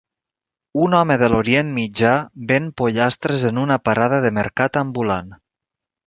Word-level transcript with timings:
Un 0.83 0.93
home 0.99 1.17
de 1.23 1.27
l'orient 1.33 1.67
mitjà 1.75 2.13
ven 2.51 2.69
pollastres 2.81 3.43
en 3.51 3.59
una 3.65 3.77
parada 3.89 4.19
de 4.25 4.31
mercat 4.39 4.81
ambulant 4.83 5.29